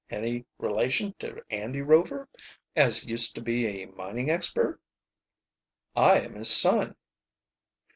Any 0.09 0.45
relation 0.57 1.13
to 1.19 1.43
Andy 1.51 1.83
Rover, 1.83 2.27
as 2.75 3.05
used 3.05 3.35
to 3.35 3.41
be 3.41 3.67
a 3.83 3.85
mining 3.85 4.31
expert?" 4.31 4.79
"I 5.95 6.21
am 6.21 6.33
his 6.33 6.49
son." 6.49 6.95